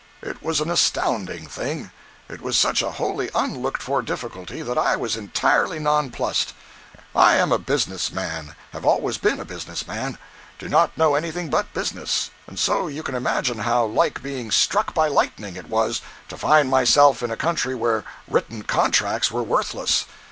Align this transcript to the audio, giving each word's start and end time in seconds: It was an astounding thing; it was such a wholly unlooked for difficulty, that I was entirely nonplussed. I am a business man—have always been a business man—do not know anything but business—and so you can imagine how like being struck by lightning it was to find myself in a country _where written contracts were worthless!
It 0.23 0.41
was 0.41 0.59
an 0.59 0.71
astounding 0.71 1.45
thing; 1.45 1.91
it 2.27 2.41
was 2.41 2.57
such 2.57 2.81
a 2.81 2.93
wholly 2.93 3.29
unlooked 3.35 3.83
for 3.83 4.01
difficulty, 4.01 4.63
that 4.63 4.75
I 4.75 4.95
was 4.95 5.15
entirely 5.15 5.77
nonplussed. 5.77 6.55
I 7.15 7.35
am 7.35 7.51
a 7.51 7.59
business 7.59 8.11
man—have 8.11 8.83
always 8.83 9.19
been 9.19 9.39
a 9.39 9.45
business 9.45 9.85
man—do 9.85 10.67
not 10.69 10.97
know 10.97 11.13
anything 11.13 11.51
but 11.51 11.71
business—and 11.75 12.57
so 12.57 12.87
you 12.87 13.03
can 13.03 13.13
imagine 13.13 13.59
how 13.59 13.85
like 13.85 14.23
being 14.23 14.49
struck 14.49 14.95
by 14.95 15.07
lightning 15.07 15.55
it 15.55 15.69
was 15.69 16.01
to 16.29 16.35
find 16.35 16.67
myself 16.71 17.21
in 17.21 17.29
a 17.29 17.37
country 17.37 17.75
_where 17.75 18.03
written 18.27 18.63
contracts 18.63 19.29
were 19.29 19.43
worthless! 19.43 20.05